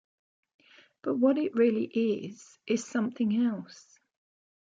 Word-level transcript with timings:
But 1.03 1.17
what 1.19 1.37
it 1.37 1.53
really 1.53 1.83
is 1.85 2.57
is 2.65 2.83
something 2.83 3.45
else. 3.45 3.99